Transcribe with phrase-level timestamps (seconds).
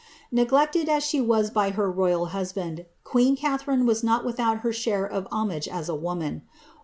[0.31, 4.73] 1 Neglected as she was by her royal husband, queen Oatharine was not (without her
[4.73, 6.41] share of homage as a woman.